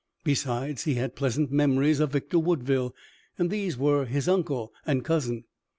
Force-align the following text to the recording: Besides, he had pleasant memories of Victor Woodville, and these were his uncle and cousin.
Besides, 0.23 0.85
he 0.85 0.95
had 0.95 1.15
pleasant 1.15 1.51
memories 1.51 1.99
of 1.99 2.13
Victor 2.13 2.39
Woodville, 2.39 2.95
and 3.37 3.51
these 3.51 3.77
were 3.77 4.05
his 4.05 4.27
uncle 4.27 4.73
and 4.83 5.05
cousin. 5.05 5.43